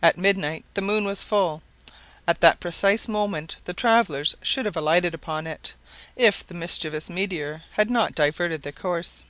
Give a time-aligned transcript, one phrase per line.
[0.00, 1.62] At midnight the moon was full.
[2.26, 5.74] At that precise moment the travelers should have alighted upon it,
[6.16, 9.24] if the mischievous meteor had not diverted their course.